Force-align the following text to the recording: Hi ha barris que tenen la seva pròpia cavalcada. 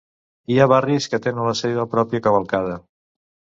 Hi 0.53 0.55
ha 0.59 0.65
barris 0.71 1.09
que 1.11 1.19
tenen 1.27 1.51
la 1.51 1.55
seva 1.61 1.87
pròpia 1.93 2.25
cavalcada. 2.31 2.83